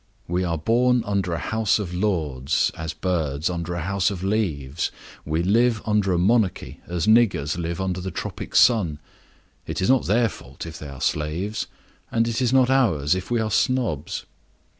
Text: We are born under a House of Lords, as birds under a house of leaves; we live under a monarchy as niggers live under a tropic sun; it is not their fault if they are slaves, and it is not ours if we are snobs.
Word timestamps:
We 0.27 0.43
are 0.43 0.57
born 0.57 1.03
under 1.05 1.31
a 1.31 1.37
House 1.37 1.77
of 1.77 1.93
Lords, 1.93 2.71
as 2.75 2.91
birds 2.91 3.51
under 3.51 3.75
a 3.75 3.83
house 3.83 4.09
of 4.09 4.23
leaves; 4.23 4.89
we 5.25 5.43
live 5.43 5.79
under 5.85 6.11
a 6.11 6.17
monarchy 6.17 6.79
as 6.87 7.05
niggers 7.05 7.55
live 7.55 7.79
under 7.79 8.01
a 8.07 8.09
tropic 8.09 8.55
sun; 8.55 8.97
it 9.67 9.79
is 9.79 9.91
not 9.91 10.07
their 10.07 10.27
fault 10.27 10.65
if 10.65 10.79
they 10.79 10.87
are 10.87 11.01
slaves, 11.01 11.67
and 12.11 12.27
it 12.27 12.41
is 12.41 12.51
not 12.51 12.71
ours 12.71 13.13
if 13.13 13.29
we 13.29 13.39
are 13.39 13.51
snobs. 13.51 14.25